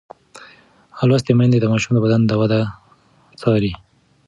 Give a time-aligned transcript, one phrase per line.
[1.09, 2.59] لوستې میندې د ماشوم د بدن د وده
[3.39, 3.73] څاري.